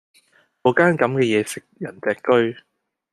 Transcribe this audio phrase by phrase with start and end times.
[0.63, 2.59] 果間咁嘅野食人隻車